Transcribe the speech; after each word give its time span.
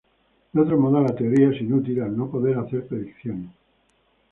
De 0.51 0.59
otro 0.59 0.79
modo 0.79 0.99
la 0.99 1.13
teoría 1.13 1.51
es 1.51 1.61
inútil 1.61 2.01
al 2.01 2.17
no 2.17 2.27
poder 2.27 2.57
hacer 2.57 2.87
predicciones. 2.87 3.51